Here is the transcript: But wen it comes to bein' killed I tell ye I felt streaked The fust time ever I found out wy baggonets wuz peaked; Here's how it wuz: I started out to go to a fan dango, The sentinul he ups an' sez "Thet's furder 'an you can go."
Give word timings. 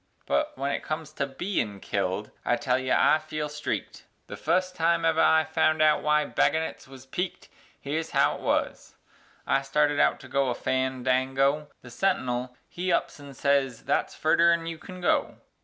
But 0.25 0.57
wen 0.57 0.71
it 0.71 0.81
comes 0.81 1.13
to 1.13 1.27
bein' 1.27 1.79
killed 1.79 2.31
I 2.43 2.55
tell 2.55 2.79
ye 2.79 2.89
I 2.91 3.19
felt 3.19 3.51
streaked 3.51 4.05
The 4.25 4.35
fust 4.35 4.75
time 4.75 5.05
ever 5.05 5.21
I 5.21 5.43
found 5.43 5.79
out 5.79 6.01
wy 6.01 6.25
baggonets 6.25 6.87
wuz 6.87 7.05
peaked; 7.05 7.49
Here's 7.79 8.09
how 8.09 8.33
it 8.37 8.41
wuz: 8.41 8.95
I 9.45 9.61
started 9.61 9.99
out 9.99 10.19
to 10.21 10.27
go 10.27 10.45
to 10.45 10.49
a 10.49 10.55
fan 10.55 11.03
dango, 11.03 11.67
The 11.83 11.89
sentinul 11.89 12.55
he 12.67 12.91
ups 12.91 13.19
an' 13.19 13.35
sez 13.35 13.81
"Thet's 13.81 14.15
furder 14.15 14.51
'an 14.51 14.65
you 14.65 14.79
can 14.79 15.01
go." 15.01 15.35